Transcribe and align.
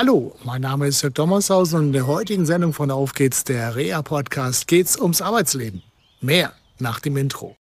Hallo, 0.00 0.32
mein 0.44 0.60
Name 0.60 0.86
ist 0.86 1.02
Jörg 1.02 1.14
Dommershausen 1.14 1.80
und 1.80 1.86
in 1.86 1.92
der 1.92 2.06
heutigen 2.06 2.46
Sendung 2.46 2.72
von 2.72 2.92
Auf 2.92 3.14
geht's, 3.14 3.42
der 3.42 3.74
Rea-Podcast, 3.74 4.68
geht's 4.68 4.96
ums 4.96 5.20
Arbeitsleben. 5.20 5.82
Mehr 6.20 6.52
nach 6.78 7.00
dem 7.00 7.16
Intro. 7.16 7.56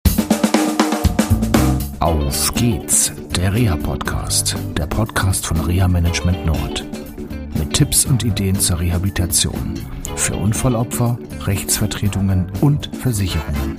Auf 2.01 2.55
geht's, 2.55 3.13
der 3.37 3.53
Reha-Podcast, 3.53 4.57
der 4.79 4.87
Podcast 4.87 5.45
von 5.45 5.61
Reha 5.61 5.87
Management 5.89 6.47
Nord. 6.47 6.87
Mit 7.59 7.75
Tipps 7.75 8.07
und 8.07 8.25
Ideen 8.25 8.59
zur 8.59 8.81
Rehabilitation 8.81 9.79
für 10.17 10.35
Unfallopfer, 10.35 11.19
Rechtsvertretungen 11.45 12.51
und 12.63 12.89
Versicherungen. 12.97 13.77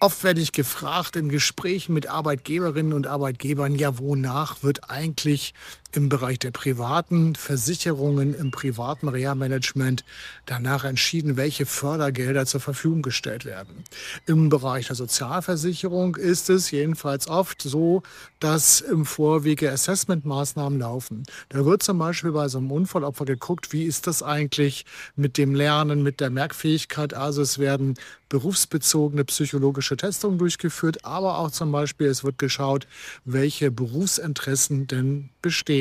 Oft 0.00 0.22
werde 0.22 0.40
ich 0.40 0.52
gefragt 0.52 1.16
in 1.16 1.28
Gesprächen 1.28 1.92
mit 1.92 2.06
Arbeitgeberinnen 2.06 2.92
und 2.92 3.08
Arbeitgebern, 3.08 3.74
ja, 3.74 3.98
wonach 3.98 4.62
wird 4.62 4.90
eigentlich 4.90 5.54
im 5.92 6.08
Bereich 6.08 6.38
der 6.38 6.50
privaten 6.50 7.34
Versicherungen, 7.34 8.34
im 8.34 8.50
privaten 8.50 9.08
Reha-Management 9.08 10.04
danach 10.44 10.84
entschieden, 10.84 11.36
welche 11.36 11.64
Fördergelder 11.64 12.44
zur 12.44 12.60
Verfügung 12.60 13.02
gestellt 13.02 13.44
werden. 13.44 13.84
Im 14.26 14.50
Bereich 14.50 14.88
der 14.88 14.96
Sozialversicherung 14.96 16.16
ist 16.16 16.50
es 16.50 16.70
jedenfalls 16.70 17.26
oft 17.28 17.62
so, 17.62 18.02
dass 18.38 18.80
im 18.80 19.06
Vorwege 19.06 19.72
Assessment-Maßnahmen 19.72 20.78
laufen. 20.78 21.22
Da 21.48 21.64
wird 21.64 21.82
zum 21.82 21.98
Beispiel 21.98 22.32
bei 22.32 22.48
so 22.48 22.58
einem 22.58 22.70
Unfallopfer 22.70 23.24
geguckt, 23.24 23.72
wie 23.72 23.84
ist 23.84 24.06
das 24.06 24.22
eigentlich 24.22 24.84
mit 25.16 25.38
dem 25.38 25.54
Lernen, 25.54 26.02
mit 26.02 26.20
der 26.20 26.30
Merkfähigkeit. 26.30 27.14
Also 27.14 27.40
es 27.40 27.58
werden 27.58 27.94
berufsbezogene 28.28 29.24
psychologische 29.24 29.96
Testungen 29.96 30.38
durchgeführt, 30.38 31.04
aber 31.04 31.38
auch 31.38 31.50
zum 31.50 31.72
Beispiel 31.72 32.08
es 32.08 32.24
wird 32.24 32.38
geschaut, 32.38 32.86
welche 33.24 33.70
Berufsinteressen 33.70 34.86
denn 34.86 35.30
bestehen. 35.40 35.77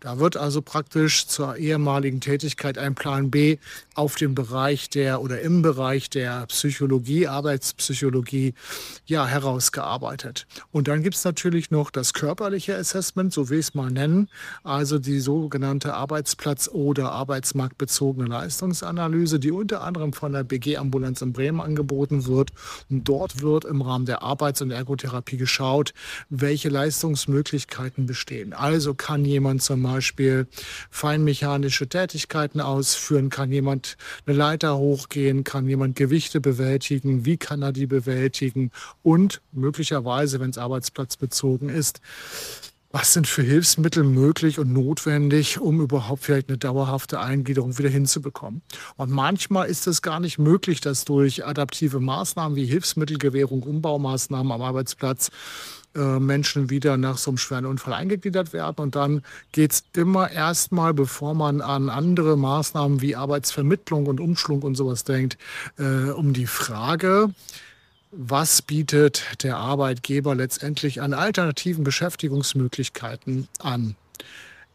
Da 0.00 0.18
wird 0.18 0.36
also 0.36 0.62
praktisch 0.62 1.26
zur 1.26 1.56
ehemaligen 1.56 2.20
Tätigkeit 2.20 2.78
ein 2.78 2.94
Plan 2.94 3.30
B 3.30 3.58
auf 3.94 4.16
dem 4.16 4.34
Bereich 4.34 4.88
der 4.88 5.20
oder 5.20 5.40
im 5.40 5.62
Bereich 5.62 6.08
der 6.10 6.46
Psychologie, 6.46 7.26
Arbeitspsychologie, 7.26 8.54
ja, 9.06 9.26
herausgearbeitet. 9.26 10.46
Und 10.72 10.88
dann 10.88 11.02
gibt 11.02 11.16
es 11.16 11.24
natürlich 11.24 11.70
noch 11.70 11.90
das 11.90 12.12
körperliche 12.14 12.76
Assessment, 12.76 13.32
so 13.32 13.50
will 13.50 13.58
ich 13.58 13.66
es 13.66 13.74
mal 13.74 13.90
nennen, 13.90 14.28
also 14.64 14.98
die 14.98 15.20
sogenannte 15.20 15.94
Arbeitsplatz- 15.94 16.68
oder 16.68 17.12
arbeitsmarktbezogene 17.12 18.26
Leistungsanalyse, 18.26 19.38
die 19.38 19.50
unter 19.50 19.82
anderem 19.82 20.12
von 20.12 20.32
der 20.32 20.44
BG 20.44 20.76
Ambulanz 20.76 21.20
in 21.22 21.32
Bremen 21.32 21.60
angeboten 21.60 22.26
wird. 22.26 22.50
Und 22.88 23.04
dort 23.04 23.42
wird 23.42 23.64
im 23.64 23.82
Rahmen 23.82 24.06
der 24.06 24.22
Arbeits- 24.22 24.62
und 24.62 24.70
Ergotherapie 24.70 25.36
geschaut, 25.36 25.92
welche 26.28 26.68
Leistungsmöglichkeiten 26.68 28.06
bestehen. 28.06 28.52
Also 28.52 28.94
kann 28.94 29.24
jemand 29.30 29.62
zum 29.62 29.82
Beispiel 29.82 30.46
feinmechanische 30.90 31.88
Tätigkeiten 31.88 32.60
ausführen, 32.60 33.30
kann 33.30 33.50
jemand 33.50 33.96
eine 34.26 34.36
Leiter 34.36 34.76
hochgehen, 34.76 35.44
kann 35.44 35.68
jemand 35.68 35.96
Gewichte 35.96 36.40
bewältigen, 36.40 37.24
wie 37.24 37.36
kann 37.36 37.62
er 37.62 37.72
die 37.72 37.86
bewältigen? 37.86 38.70
Und 39.02 39.40
möglicherweise, 39.52 40.40
wenn 40.40 40.50
es 40.50 40.58
arbeitsplatzbezogen 40.58 41.68
ist, 41.68 42.00
was 42.92 43.12
sind 43.12 43.28
für 43.28 43.42
Hilfsmittel 43.42 44.02
möglich 44.02 44.58
und 44.58 44.72
notwendig, 44.72 45.60
um 45.60 45.80
überhaupt 45.80 46.24
vielleicht 46.24 46.48
eine 46.48 46.58
dauerhafte 46.58 47.20
Eingliederung 47.20 47.78
wieder 47.78 47.88
hinzubekommen. 47.88 48.62
Und 48.96 49.10
manchmal 49.10 49.68
ist 49.68 49.86
es 49.86 50.02
gar 50.02 50.18
nicht 50.18 50.38
möglich, 50.38 50.80
dass 50.80 51.04
durch 51.04 51.46
adaptive 51.46 52.00
Maßnahmen 52.00 52.56
wie 52.56 52.66
Hilfsmittelgewährung, 52.66 53.62
Umbaumaßnahmen 53.62 54.50
am 54.50 54.62
Arbeitsplatz 54.62 55.30
äh, 55.94 56.18
Menschen 56.18 56.70
wieder 56.70 56.96
nach 56.96 57.16
so 57.18 57.30
einem 57.30 57.38
schweren 57.38 57.66
Unfall 57.66 57.94
eingegliedert 57.94 58.52
werden. 58.52 58.76
Und 58.78 58.96
dann 58.96 59.22
geht 59.52 59.72
es 59.72 59.84
immer 59.96 60.30
erstmal, 60.30 60.92
bevor 60.92 61.34
man 61.34 61.60
an 61.60 61.90
andere 61.90 62.36
Maßnahmen 62.36 63.02
wie 63.02 63.14
Arbeitsvermittlung 63.14 64.06
und 64.06 64.18
Umschulung 64.18 64.62
und 64.62 64.74
sowas 64.74 65.04
denkt, 65.04 65.38
äh, 65.78 66.10
um 66.10 66.32
die 66.32 66.46
Frage, 66.46 67.30
was 68.10 68.62
bietet 68.62 69.24
der 69.42 69.56
Arbeitgeber 69.56 70.34
letztendlich 70.34 71.00
an 71.00 71.14
alternativen 71.14 71.84
Beschäftigungsmöglichkeiten 71.84 73.48
an. 73.58 73.96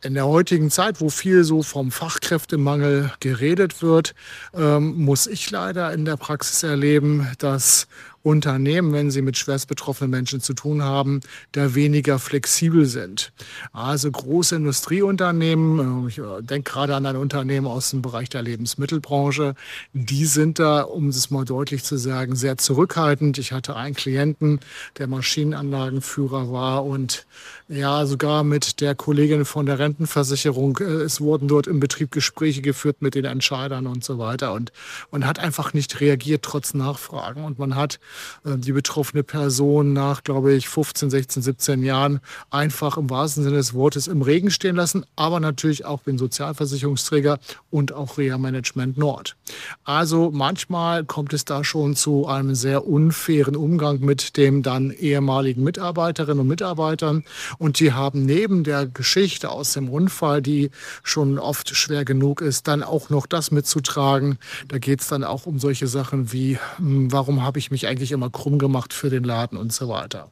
In 0.01 0.13
der 0.13 0.27
heutigen 0.27 0.69
Zeit, 0.69 1.01
wo 1.01 1.09
viel 1.09 1.43
so 1.43 1.63
vom 1.63 1.91
Fachkräftemangel 1.91 3.11
geredet 3.19 3.81
wird, 3.81 4.13
ähm, 4.53 5.03
muss 5.03 5.25
ich 5.25 5.49
leider 5.49 5.91
in 5.93 6.05
der 6.05 6.15
Praxis 6.15 6.61
erleben, 6.63 7.27
dass 7.39 7.87
Unternehmen, 8.25 8.91
wenn 8.91 9.11
sie 9.11 9.21
mit 9.21 9.37
schwerst 9.37 9.67
betroffenen 9.67 10.09
Menschen 10.09 10.41
zu 10.41 10.55
tun 10.55 10.81
haben, 10.81 11.19
da 11.51 11.75
weniger 11.75 12.17
flexibel 12.17 12.87
sind. 12.87 13.31
Also 13.71 14.09
große 14.09 14.55
Industrieunternehmen, 14.55 16.05
äh, 16.05 16.09
ich 16.09 16.17
äh, 16.17 16.41
denke 16.41 16.71
gerade 16.71 16.95
an 16.95 17.05
ein 17.05 17.17
Unternehmen 17.17 17.67
aus 17.67 17.91
dem 17.91 18.01
Bereich 18.01 18.29
der 18.29 18.41
Lebensmittelbranche, 18.41 19.53
die 19.93 20.25
sind 20.25 20.57
da, 20.57 20.81
um 20.81 21.09
es 21.09 21.29
mal 21.29 21.45
deutlich 21.45 21.83
zu 21.83 21.97
sagen, 21.97 22.35
sehr 22.35 22.57
zurückhaltend. 22.57 23.37
Ich 23.37 23.51
hatte 23.51 23.75
einen 23.75 23.93
Klienten, 23.93 24.59
der 24.97 25.05
Maschinenanlagenführer 25.05 26.51
war 26.51 26.83
und 26.83 27.27
ja, 27.67 28.05
sogar 28.05 28.43
mit 28.43 28.81
der 28.81 28.95
Kollegin 28.95 29.45
von 29.45 29.67
der 29.67 29.77
Rentenversicherung. 29.77 30.79
Äh, 30.79 31.03
es 31.03 31.21
wurden 31.21 31.47
dort 31.47 31.67
im 31.67 31.79
Betrieb 31.79 32.11
Gespräche 32.11 32.63
geführt 32.63 33.03
mit 33.03 33.13
den 33.13 33.25
Entscheidern 33.25 33.85
und 33.85 34.03
so 34.03 34.17
weiter. 34.17 34.53
Und 34.53 34.71
man 35.11 35.27
hat 35.27 35.37
einfach 35.37 35.73
nicht 35.73 35.99
reagiert 35.99 36.43
trotz 36.43 36.73
Nachfragen. 36.73 37.43
Und 37.43 37.59
man 37.59 37.75
hat 37.75 37.99
die 38.43 38.71
betroffene 38.71 39.23
Person 39.23 39.93
nach, 39.93 40.23
glaube 40.23 40.53
ich, 40.53 40.67
15, 40.67 41.09
16, 41.09 41.43
17 41.43 41.83
Jahren 41.83 42.19
einfach 42.49 42.97
im 42.97 43.09
wahrsten 43.09 43.43
Sinne 43.43 43.57
des 43.57 43.73
Wortes 43.73 44.07
im 44.07 44.21
Regen 44.21 44.51
stehen 44.51 44.75
lassen, 44.75 45.05
aber 45.15 45.39
natürlich 45.39 45.85
auch 45.85 46.03
den 46.03 46.17
Sozialversicherungsträger 46.17 47.39
und 47.71 47.93
auch 47.93 48.17
Reha 48.17 48.37
Management 48.37 48.97
Nord. 48.97 49.35
Also 49.83 50.31
manchmal 50.33 51.05
kommt 51.05 51.33
es 51.33 51.45
da 51.45 51.63
schon 51.63 51.95
zu 51.95 52.27
einem 52.27 52.55
sehr 52.55 52.87
unfairen 52.87 53.55
Umgang 53.55 53.99
mit 53.99 54.37
dem 54.37 54.63
dann 54.63 54.91
ehemaligen 54.91 55.63
Mitarbeiterinnen 55.63 56.39
und 56.39 56.47
Mitarbeitern. 56.47 57.23
Und 57.57 57.79
die 57.79 57.93
haben 57.93 58.25
neben 58.25 58.63
der 58.63 58.85
Geschichte 58.85 59.49
aus 59.49 59.73
dem 59.73 59.89
Unfall, 59.89 60.41
die 60.41 60.71
schon 61.03 61.39
oft 61.39 61.75
schwer 61.75 62.05
genug 62.05 62.41
ist, 62.41 62.67
dann 62.67 62.83
auch 62.83 63.09
noch 63.09 63.25
das 63.27 63.51
mitzutragen. 63.51 64.37
Da 64.67 64.77
geht 64.77 65.01
es 65.01 65.07
dann 65.07 65.23
auch 65.23 65.45
um 65.45 65.59
solche 65.59 65.87
Sachen 65.87 66.31
wie, 66.31 66.57
hm, 66.77 67.11
warum 67.11 67.43
habe 67.43 67.59
ich 67.59 67.71
mich 67.71 67.87
eigentlich 67.87 68.04
eigentlich 68.05 68.11
immer 68.11 68.29
krumm 68.29 68.59
gemacht 68.59 68.93
für 68.93 69.09
den 69.09 69.23
Laden 69.23 69.57
und 69.57 69.73
so 69.73 69.89
weiter. 69.89 70.29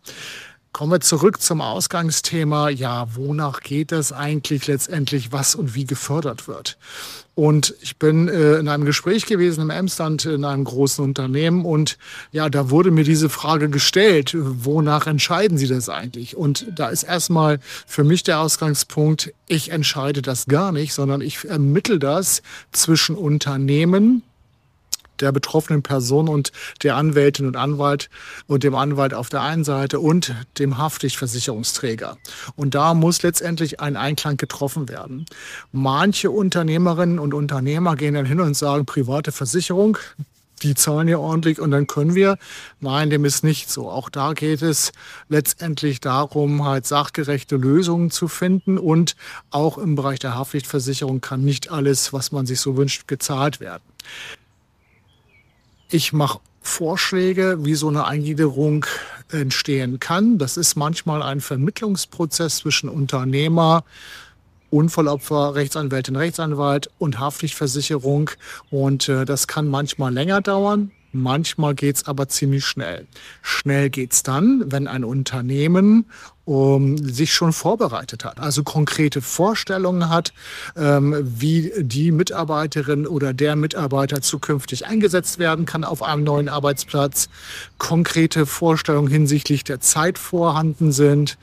Kommen 0.73 0.91
wir 0.91 1.01
zurück 1.01 1.39
zum 1.39 1.61
Ausgangsthema. 1.61 2.69
Ja, 2.69 3.07
wonach 3.15 3.61
geht 3.61 3.91
es 3.91 4.11
eigentlich 4.11 4.65
letztendlich, 4.65 5.31
was 5.31 5.53
und 5.53 5.75
wie 5.75 5.85
gefördert 5.85 6.47
wird? 6.47 6.77
Und 7.35 7.75
ich 7.81 7.97
bin 7.97 8.27
äh, 8.27 8.57
in 8.57 8.67
einem 8.67 8.85
Gespräch 8.85 9.25
gewesen 9.25 9.61
im 9.61 9.69
Emsland 9.71 10.25
in 10.25 10.45
einem 10.45 10.63
großen 10.63 11.03
Unternehmen 11.03 11.65
und 11.65 11.97
ja, 12.31 12.49
da 12.49 12.69
wurde 12.69 12.91
mir 12.91 13.03
diese 13.03 13.29
Frage 13.29 13.69
gestellt, 13.69 14.35
wonach 14.35 15.07
entscheiden 15.07 15.57
Sie 15.57 15.67
das 15.67 15.89
eigentlich? 15.89 16.37
Und 16.37 16.67
da 16.75 16.89
ist 16.89 17.03
erstmal 17.03 17.59
für 17.87 18.03
mich 18.03 18.21
der 18.23 18.39
Ausgangspunkt, 18.39 19.33
ich 19.47 19.71
entscheide 19.71 20.21
das 20.21 20.45
gar 20.45 20.71
nicht, 20.71 20.93
sondern 20.93 21.21
ich 21.21 21.45
ermittle 21.45 21.97
das 21.97 22.43
zwischen 22.71 23.15
Unternehmen, 23.15 24.23
der 25.19 25.31
betroffenen 25.31 25.83
Person 25.83 26.27
und 26.27 26.51
der 26.81 26.95
Anwältin 26.95 27.45
und 27.45 27.55
Anwalt 27.55 28.09
und 28.47 28.63
dem 28.63 28.75
Anwalt 28.75 29.13
auf 29.13 29.29
der 29.29 29.41
einen 29.41 29.63
Seite 29.63 29.99
und 29.99 30.35
dem 30.59 30.77
Haftpflichtversicherungsträger. 30.77 32.17
Und 32.55 32.75
da 32.75 32.93
muss 32.93 33.23
letztendlich 33.23 33.79
ein 33.79 33.97
Einklang 33.97 34.37
getroffen 34.37 34.89
werden. 34.89 35.25
Manche 35.71 36.31
Unternehmerinnen 36.31 37.19
und 37.19 37.33
Unternehmer 37.33 37.95
gehen 37.95 38.13
dann 38.13 38.25
hin 38.25 38.39
und 38.39 38.55
sagen, 38.55 38.85
private 38.85 39.31
Versicherung, 39.31 39.97
die 40.63 40.75
zahlen 40.75 41.07
ja 41.07 41.17
ordentlich 41.17 41.59
und 41.59 41.71
dann 41.71 41.87
können 41.87 42.15
wir. 42.15 42.37
Nein, 42.79 43.09
dem 43.09 43.25
ist 43.25 43.43
nicht 43.43 43.69
so. 43.69 43.89
Auch 43.89 44.09
da 44.09 44.33
geht 44.33 44.61
es 44.61 44.91
letztendlich 45.27 45.99
darum, 45.99 46.63
halt 46.63 46.87
sachgerechte 46.87 47.57
Lösungen 47.57 48.11
zu 48.11 48.27
finden 48.27 48.77
und 48.77 49.15
auch 49.51 49.77
im 49.77 49.95
Bereich 49.95 50.19
der 50.19 50.35
Haftpflichtversicherung 50.35 51.21
kann 51.21 51.43
nicht 51.43 51.71
alles, 51.71 52.13
was 52.13 52.31
man 52.31 52.45
sich 52.45 52.59
so 52.61 52.77
wünscht, 52.77 53.07
gezahlt 53.07 53.59
werden. 53.59 53.83
Ich 55.93 56.11
mache 56.11 56.39
Vorschläge, 56.63 57.59
wie 57.65 57.75
so 57.75 57.87
eine 57.87 58.07
Eingliederung 58.07 58.83
entstehen 59.29 59.99
kann. 59.99 60.39
Das 60.39 60.57
ist 60.57 60.75
manchmal 60.75 61.21
ein 61.21 61.39
Vermittlungsprozess 61.39 62.57
zwischen 62.57 62.89
Unternehmer, 62.89 63.83
Unfallopfer, 64.71 65.53
Rechtsanwältin, 65.53 66.15
Rechtsanwalt 66.15 66.89
und 66.97 67.19
Haftpflichtversicherung. 67.19 68.31
Und 68.71 69.07
äh, 69.07 69.23
das 69.25 69.45
kann 69.45 69.67
manchmal 69.67 70.11
länger 70.11 70.41
dauern. 70.41 70.89
Manchmal 71.11 71.75
geht 71.75 71.97
es 71.97 72.07
aber 72.07 72.27
ziemlich 72.27 72.65
schnell. 72.65 73.05
Schnell 73.43 73.91
geht 73.91 74.13
es 74.13 74.23
dann, 74.23 74.63
wenn 74.71 74.87
ein 74.87 75.03
Unternehmen 75.03 76.05
um, 76.45 76.97
sich 76.97 77.33
schon 77.33 77.53
vorbereitet 77.53 78.25
hat, 78.25 78.39
also 78.39 78.63
konkrete 78.63 79.21
Vorstellungen 79.21 80.09
hat, 80.09 80.33
ähm, 80.75 81.15
wie 81.23 81.71
die 81.77 82.11
Mitarbeiterin 82.11 83.07
oder 83.07 83.33
der 83.33 83.55
Mitarbeiter 83.55 84.21
zukünftig 84.21 84.85
eingesetzt 84.85 85.39
werden 85.39 85.65
kann 85.65 85.83
auf 85.83 86.03
einem 86.03 86.23
neuen 86.23 86.49
Arbeitsplatz, 86.49 87.29
konkrete 87.77 88.45
Vorstellungen 88.45 89.07
hinsichtlich 89.09 89.63
der 89.63 89.79
Zeit 89.79 90.17
vorhanden 90.17 90.91
sind, 90.91 91.37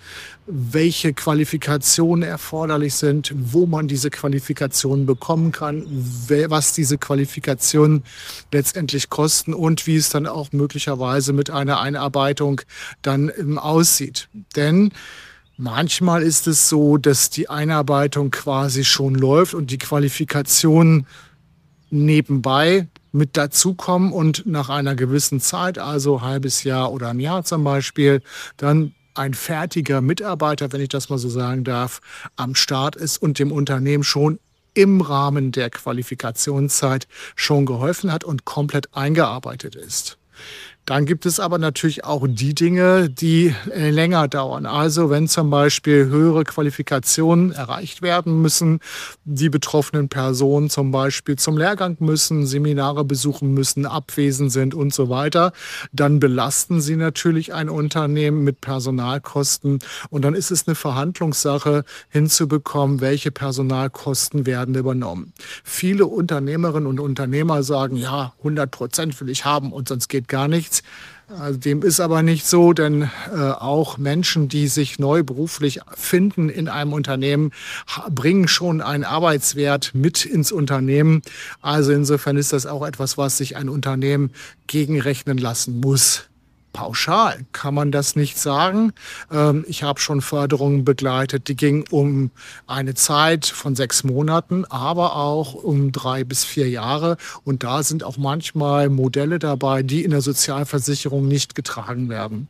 welche 0.51 1.13
Qualifikationen 1.13 2.23
erforderlich 2.23 2.95
sind, 2.95 3.33
wo 3.37 3.67
man 3.67 3.89
diese 3.89 4.11
Qualifikationen 4.11 5.07
bekommen 5.07 5.53
kann, 5.53 5.87
was 6.49 6.73
diese 6.73 6.99
Qualifikationen 6.99 8.05
letztendlich 8.53 9.11
kosten 9.11 9.55
und 9.55 9.87
wie 9.87 9.97
es 9.97 10.11
dann 10.11 10.27
auch 10.27 10.53
möglicherweise 10.53 11.33
mit 11.33 11.51
einer 11.51 11.81
Einarbeitung 11.81 12.63
dann 13.03 13.59
aussieht. 13.59 14.29
Denn 14.57 14.90
manchmal 15.57 16.23
ist 16.23 16.47
es 16.47 16.69
so, 16.69 16.97
dass 16.97 17.31
die 17.31 17.49
Einarbeitung 17.49 18.31
quasi 18.31 18.85
schon 18.85 19.15
läuft 19.15 19.55
und 19.55 19.71
die 19.71 19.79
Qualifikationen 19.79 21.07
nebenbei 21.91 22.89
mit 23.13 23.37
dazukommen 23.37 24.13
und 24.13 24.47
nach 24.47 24.69
einer 24.69 24.95
gewissen 24.95 25.41
Zeit, 25.41 25.79
also 25.79 26.23
halbes 26.23 26.65
Jahr 26.65 26.93
oder 26.93 27.09
ein 27.09 27.21
Jahr 27.21 27.45
zum 27.45 27.65
Beispiel, 27.65 28.23
dann 28.57 28.95
ein 29.15 29.35
fertiger 29.35 30.01
Mitarbeiter, 30.01 30.73
wenn 30.73 30.81
ich 30.81 30.89
das 30.89 31.09
mal 31.11 31.19
so 31.19 31.29
sagen 31.29 31.65
darf, 31.65 32.01
am 32.37 32.55
Start 32.55 32.97
ist 32.97 33.19
und 33.19 33.39
dem 33.39 33.53
Unternehmen 33.53 34.05
schon 34.05 34.39
im 34.75 35.01
Rahmen 35.01 35.51
der 35.51 35.69
Qualifikationszeit 35.69 37.09
schon 37.35 37.67
geholfen 37.67 38.13
hat 38.13 38.23
und 38.23 38.45
komplett 38.45 38.95
eingearbeitet 38.95 39.75
ist. 39.75 40.17
Dann 40.87 41.07
gibt 41.07 41.25
es 41.25 41.39
aber 41.39 41.59
natürlich 41.59 42.05
auch 42.05 42.27
die 42.29 42.53
Dinge, 42.53 43.09
die 43.09 43.55
äh, 43.73 43.91
länger 43.91 44.27
dauern. 44.27 44.67
Also 44.67 45.09
wenn 45.09 45.29
zum 45.29 45.49
Beispiel 45.49 46.07
höhere 46.07 46.43
Qualifikationen 46.43 47.53
erreicht 47.53 48.03
werden 48.03 48.43
müssen, 48.43 48.81
die 49.25 49.51
betroffenen 49.51 50.09
Personen 50.09 50.69
zum 50.69 50.91
Beispiel 50.91 51.37
zum 51.37 51.57
Lehrgang 51.57 51.97
müssen, 52.01 52.45
Seminare 52.45 53.05
besuchen 53.05 53.55
müssen, 53.55 53.87
abwesend 53.87 54.51
sind 54.51 54.75
und 54.75 54.93
so 54.93 55.09
weiter, 55.09 55.53
dann 55.93 56.19
belasten 56.19 56.81
sie 56.81 56.97
natürlich 56.97 57.55
ein 57.55 57.69
Unternehmen 57.69 58.43
mit 58.43 58.61
Personalkosten. 58.61 59.79
Und 60.09 60.25
dann 60.25 60.35
ist 60.35 60.51
es 60.51 60.67
eine 60.67 60.75
Verhandlungssache 60.75 61.85
hinzubekommen, 62.09 63.01
welche 63.01 63.31
Personalkosten 63.31 64.45
werden 64.45 64.75
übernommen. 64.75 65.35
Viele 65.63 66.07
Unternehmerinnen 66.07 66.89
und 66.89 66.99
Unternehmer 66.99 67.63
sagen, 67.63 67.95
ja, 67.95 68.33
100 68.39 68.71
Prozent 68.71 69.21
will 69.21 69.29
ich 69.29 69.45
haben 69.45 69.73
und 69.73 69.89
sonst 69.89 70.09
geht 70.09 70.27
gar 70.27 70.49
nichts. 70.49 70.80
Also 71.39 71.59
dem 71.59 71.83
ist 71.83 72.01
aber 72.01 72.23
nicht 72.23 72.45
so, 72.45 72.73
denn 72.73 73.03
äh, 73.03 73.37
auch 73.37 73.99
Menschen, 73.99 74.49
die 74.49 74.67
sich 74.67 74.99
neu 74.99 75.23
beruflich 75.23 75.81
finden 75.95 76.49
in 76.49 76.69
einem 76.69 76.93
Unternehmen, 76.93 77.53
bringen 78.11 78.49
schon 78.49 78.81
einen 78.81 79.05
Arbeitswert 79.05 79.93
mit 79.95 80.25
ins 80.25 80.51
Unternehmen. 80.51 81.23
Also 81.61 81.93
insofern 81.93 82.37
ist 82.37 82.53
das 82.53 82.67
auch 82.67 82.85
etwas, 82.85 83.17
was 83.17 83.39
sich 83.39 83.57
ein 83.57 83.69
Unternehmen 83.69 84.33
gegenrechnen 84.67 85.39
lassen 85.39 85.79
muss 85.79 86.30
pauschal 86.73 87.45
kann 87.53 87.75
man 87.75 87.93
das 87.93 88.17
nicht 88.17 88.39
sagen. 88.39 88.93
Ähm, 89.31 89.65
ich 89.69 89.83
habe 89.83 90.01
schon 90.01 90.21
Förderungen 90.21 90.85
begleitet, 90.85 91.49
die 91.49 91.57
gingen 91.57 91.85
um 91.91 92.31
eine 92.67 92.95
Zeit 92.95 93.47
von 93.47 93.75
sechs 93.77 94.05
Monaten, 94.05 94.65
aber 94.67 95.17
auch 95.17 95.55
um 95.55 95.93
drei 95.93 96.25
bis 96.25 96.45
vier 96.45 96.69
Jahre. 96.69 97.17
Und 97.45 97.63
da 97.63 97.83
sind 97.83 98.05
auch 98.05 98.17
manchmal 98.17 98.89
Modelle 98.89 99.39
dabei, 99.39 99.83
die 99.83 100.05
in 100.05 100.11
der 100.11 100.23
Sozialversicherung 100.23 101.27
nicht 101.27 101.55
getragen 101.55 102.09
werden. 102.09 102.49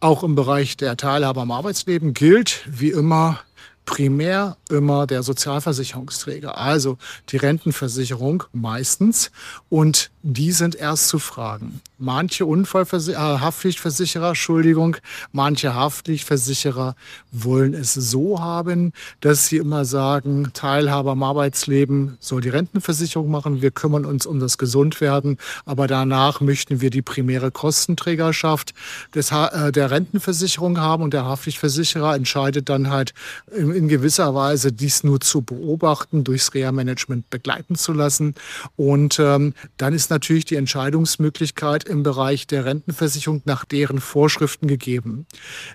Auch 0.00 0.22
im 0.22 0.34
Bereich 0.34 0.76
der 0.76 0.96
Teilhabe 0.96 1.40
am 1.40 1.50
Arbeitsleben 1.50 2.14
gilt 2.14 2.62
wie 2.66 2.90
immer 2.90 3.40
primär 3.86 4.58
immer 4.68 5.06
der 5.06 5.22
Sozialversicherungsträger, 5.22 6.58
also 6.58 6.98
die 7.30 7.38
Rentenversicherung 7.38 8.44
meistens. 8.52 9.30
Und 9.70 10.10
die 10.28 10.50
sind 10.50 10.74
erst 10.74 11.06
zu 11.06 11.20
fragen. 11.20 11.80
Manche 11.98 12.46
Unfallversicherer, 12.46 13.36
äh, 13.36 13.40
Haftpflichtversicherer, 13.40 14.30
Entschuldigung, 14.30 14.96
manche 15.30 15.72
Haftpflichtversicherer 15.74 16.96
wollen 17.30 17.74
es 17.74 17.94
so 17.94 18.40
haben, 18.40 18.92
dass 19.20 19.46
sie 19.46 19.58
immer 19.58 19.84
sagen, 19.84 20.50
Teilhaber 20.52 21.12
am 21.12 21.22
Arbeitsleben 21.22 22.16
soll 22.18 22.40
die 22.40 22.48
Rentenversicherung 22.48 23.30
machen, 23.30 23.62
wir 23.62 23.70
kümmern 23.70 24.04
uns 24.04 24.26
um 24.26 24.40
das 24.40 24.58
Gesundwerden, 24.58 25.38
aber 25.64 25.86
danach 25.86 26.40
möchten 26.40 26.80
wir 26.80 26.90
die 26.90 27.02
primäre 27.02 27.52
Kostenträgerschaft 27.52 28.74
des, 29.14 29.30
äh, 29.30 29.70
der 29.70 29.92
Rentenversicherung 29.92 30.80
haben 30.80 31.04
und 31.04 31.14
der 31.14 31.24
Haftpflichtversicherer 31.24 32.16
entscheidet 32.16 32.68
dann 32.68 32.90
halt 32.90 33.14
in, 33.56 33.75
in 33.76 33.88
gewisser 33.88 34.34
Weise 34.34 34.72
dies 34.72 35.04
nur 35.04 35.20
zu 35.20 35.42
beobachten, 35.42 36.24
durchs 36.24 36.54
Reha-Management 36.54 37.30
begleiten 37.30 37.76
zu 37.76 37.92
lassen 37.92 38.34
und 38.76 39.18
ähm, 39.20 39.54
dann 39.76 39.94
ist 39.94 40.10
natürlich 40.10 40.44
die 40.46 40.56
Entscheidungsmöglichkeit 40.56 41.84
im 41.84 42.02
Bereich 42.02 42.46
der 42.46 42.64
Rentenversicherung 42.64 43.42
nach 43.44 43.64
deren 43.64 44.00
Vorschriften 44.00 44.66
gegeben. 44.66 45.26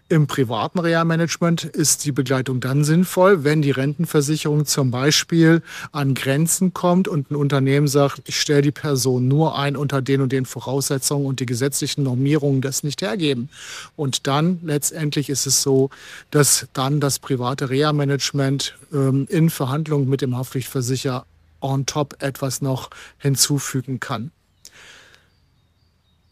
Im 0.10 0.28
privaten 0.28 0.80
Reha-Management 0.80 1.64
ist 1.64 2.06
die 2.06 2.12
Begleitung 2.12 2.60
dann 2.60 2.84
sinnvoll, 2.84 3.44
wenn 3.44 3.62
die 3.62 3.72
Rentenversicherung 3.72 4.66
zum 4.66 4.92
Beispiel 4.92 5.62
an 5.92 6.16
Grenzen 6.16 6.74
kommt 6.74 7.08
und 7.08 7.32
ein 7.32 7.36
Unternehmen 7.36 7.88
sagt, 7.88 8.24
ich 8.26 8.40
stelle 8.40 8.62
die 8.62 8.72
Person 8.72 9.28
nur 9.28 9.58
ein 9.58 9.76
unter 9.76 10.02
den 10.02 10.22
und 10.22 10.32
den 10.32 10.46
Voraussetzungen 10.46 11.26
und 11.26 11.40
die 11.40 11.46
gesetzlichen 11.46 12.04
Normierungen 12.04 12.62
das 12.62 12.84
nicht 12.84 13.02
hergeben. 13.02 13.50
Und 13.96 14.28
dann 14.28 14.60
letztendlich 14.64 15.30
ist 15.30 15.46
es 15.46 15.62
so, 15.62 15.90
dass 16.32 16.68
dann 16.74 17.00
das 17.00 17.20
private 17.20 17.70
Reha-Management 17.92 18.78
ähm, 18.94 19.28
in 19.30 19.50
Verhandlungen 19.50 20.10
mit 20.10 20.22
dem 20.22 20.38
Haftpflichtversicherer 20.38 21.26
on 21.60 21.86
top 21.86 22.16
etwas 22.22 22.62
noch 22.62 22.90
hinzufügen 23.18 24.00
kann. 24.00 24.32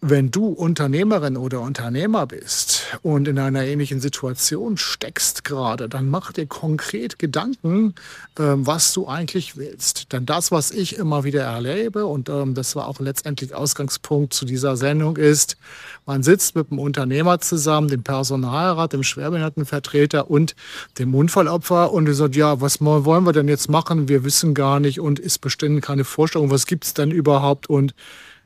Wenn 0.01 0.31
du 0.31 0.47
Unternehmerin 0.47 1.38
oder 1.38 1.61
Unternehmer 1.61 2.25
bist 2.25 2.78
und 3.01 3.27
in 3.27 3.39
einer 3.39 3.63
ähnlichen 3.63 4.00
Situation 4.00 4.77
steckst 4.77 5.44
gerade, 5.44 5.89
dann 5.89 6.09
mach 6.09 6.31
dir 6.31 6.45
konkret 6.45 7.19
Gedanken, 7.19 7.95
ähm, 8.38 8.65
was 8.65 8.94
du 8.94 9.07
eigentlich 9.07 9.57
willst. 9.57 10.12
Denn 10.12 10.25
das, 10.25 10.51
was 10.51 10.71
ich 10.71 10.97
immer 10.97 11.24
wieder 11.24 11.44
erlebe, 11.44 12.06
und 12.06 12.30
ähm, 12.30 12.53
das 12.53 12.75
war 12.75 12.88
auch 12.88 13.00
letztendlich 13.00 13.53
Ausgangspunkt 13.53 14.33
zu 14.33 14.45
dieser 14.45 14.77
Sendung, 14.77 15.18
ist, 15.18 15.57
man 16.06 16.24
sitzt 16.24 16.56
mit 16.56 16.71
dem 16.71 16.80
Unternehmer 16.80 17.39
zusammen, 17.39 17.88
dem 17.88 18.03
Personalrat, 18.03 18.94
dem 18.94 19.03
Schwerbehindertenvertreter 19.03 20.30
und 20.30 20.56
dem 20.97 21.13
Unfallopfer 21.13 21.91
und 21.91 22.07
er 22.07 22.13
sagt, 22.13 22.36
ja, 22.36 22.62
was 22.62 22.81
wollen 22.81 23.24
wir 23.25 23.33
denn 23.33 23.47
jetzt 23.47 23.69
machen? 23.69 24.07
Wir 24.07 24.24
wissen 24.24 24.53
gar 24.53 24.80
nicht 24.80 25.00
und 25.00 25.19
ist 25.19 25.39
bestimmt 25.39 25.81
keine 25.83 26.03
Vorstellung, 26.03 26.50
was 26.51 26.65
gibt 26.65 26.86
es 26.86 26.94
denn 26.94 27.12
überhaupt 27.12 27.69
und 27.69 27.94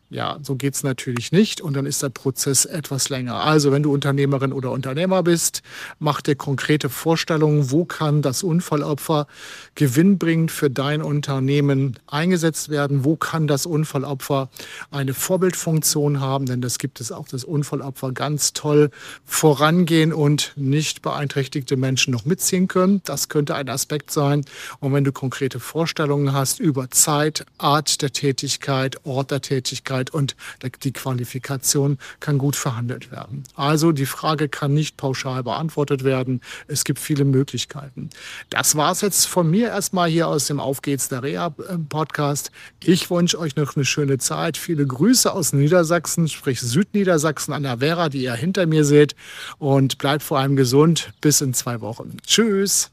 ja, 0.10 0.38
so 0.44 0.56
geht 0.56 0.76
es 0.76 0.84
natürlich 0.84 1.32
nicht 1.32 1.60
und 1.60 1.74
dann 1.76 1.86
ist 1.86 2.04
der 2.04 2.10
Prozess 2.10 2.66
etwas 2.66 3.10
länger. 3.10 3.36
Also 3.36 3.72
wenn 3.72 3.84
du 3.84 3.92
Unternehmerin 3.92 4.54
oder 4.54 4.72
Unternehmer 4.72 5.24
bist, 5.24 5.64
mach 6.00 6.22
dir 6.22 6.36
konkrete 6.36 6.90
Vorstellungen, 6.90 7.72
wo 7.72 7.86
kann 7.86 8.22
das 8.22 8.44
Unfallopfer 8.44 9.28
gewinnbringend 9.76 10.52
für 10.52 10.70
dein 10.70 11.02
Unternehmen 11.02 11.98
eingesetzt 12.08 12.70
werden, 12.70 13.04
wo 13.04 13.16
kann 13.16 13.48
das 13.48 13.66
Unfallopfer 13.66 14.50
eine 14.92 15.14
Vorbildfunktion 15.14 16.20
haben, 16.20 16.46
denn 16.46 16.62
das 16.62 16.78
gibt 16.78 17.02
es 17.02 17.12
auch, 17.12 17.28
das 17.28 17.44
Unfallopfer 17.44 18.12
ganz 18.12 18.54
toll 18.54 18.92
vorangehen 19.26 20.14
und 20.14 20.54
nicht 20.56 21.02
beeinträchtigte 21.02 21.76
Menschen 21.76 22.14
noch 22.14 22.26
mitziehen 22.26 22.68
können. 22.68 23.02
Das 23.06 23.30
könnte 23.30 23.56
ein 23.56 23.70
Aspekt 23.70 24.12
sein. 24.12 24.46
Und 24.80 24.94
wenn 24.94 25.04
du 25.04 25.12
konkrete 25.12 25.60
Vorstellungen 25.60 26.34
hast 26.34 26.60
über 26.60 26.92
Zeit, 26.92 27.46
Art 27.58 28.02
der 28.02 28.12
Tätigkeit, 28.12 29.06
Ort 29.06 29.32
der 29.32 29.42
Tätigkeit, 29.42 30.03
Tätigkeit 30.04 30.10
und 30.12 30.36
die 30.84 30.94
Qualifikation 30.94 31.98
kann 32.20 32.38
gut 32.38 32.56
verhandelt 32.56 33.12
werden. 33.12 33.44
Also 33.56 33.92
die 33.92 34.06
Frage 34.06 34.50
kann 34.50 34.74
nicht 34.74 34.98
pauschal 34.98 35.44
beantwortet 35.44 36.04
werden. 36.04 36.42
Es 36.68 36.84
gibt 36.84 37.00
viele 37.00 37.26
Möglichkeiten. 37.26 38.10
Das 38.50 38.76
war 38.76 38.92
es 38.92 39.02
jetzt 39.02 39.26
von 39.26 39.50
mir 39.50 39.68
erstmal 39.70 40.10
hier 40.10 40.28
aus 40.28 40.48
dem 40.48 40.60
Auf 40.60 40.82
geht's 40.82 41.10
der 41.10 41.24
Reha 41.24 41.54
Podcast. 41.90 42.52
Ich 42.84 43.10
wünsche 43.10 43.40
euch 43.40 43.56
noch 43.56 43.76
eine 43.76 43.86
schöne 43.86 44.18
Zeit. 44.18 44.58
Viele 44.58 44.86
Grüße 44.86 45.32
aus 45.32 45.54
Niedersachsen, 45.54 46.28
sprich 46.28 46.62
Südniedersachsen 46.62 47.54
an 47.54 47.64
der 47.64 47.80
Vera, 47.80 48.10
die 48.10 48.24
ihr 48.24 48.34
hinter 48.34 48.66
mir 48.66 48.86
seht. 48.86 49.16
Und 49.58 49.98
bleibt 49.98 50.24
vor 50.24 50.40
allem 50.40 50.56
gesund. 50.56 51.14
Bis 51.22 51.42
in 51.42 51.54
zwei 51.54 51.82
Wochen. 51.82 52.18
Tschüss. 52.26 52.93